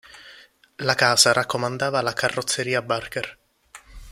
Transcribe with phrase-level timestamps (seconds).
[0.79, 3.37] La Casa raccomandava la carrozzeria Barker.